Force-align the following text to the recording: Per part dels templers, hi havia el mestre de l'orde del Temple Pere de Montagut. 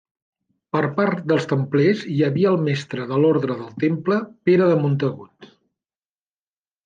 Per 0.75 0.79
part 0.99 1.19
dels 1.31 1.43
templers, 1.51 1.99
hi 2.13 2.23
havia 2.27 2.53
el 2.53 2.57
mestre 2.69 3.05
de 3.11 3.19
l'orde 3.25 3.49
del 3.59 3.69
Temple 3.85 4.19
Pere 4.49 4.69
de 4.71 4.79
Montagut. 4.87 5.51